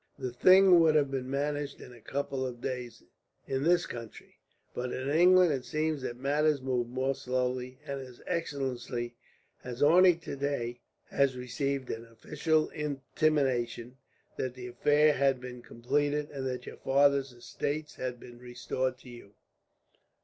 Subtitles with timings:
[0.17, 3.03] The thing would have been managed in a couple of days,
[3.45, 4.39] in this country;
[4.73, 9.13] but in England it seems that matters move more slowly, and his excellency
[9.59, 10.79] has only today
[11.11, 13.97] received an official intimation
[14.37, 19.09] that the affair has been completed, and that your father's estates have been restored to
[19.09, 19.33] you."